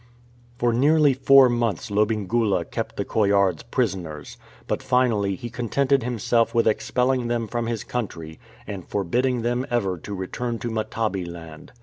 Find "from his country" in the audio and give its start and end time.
7.47-8.39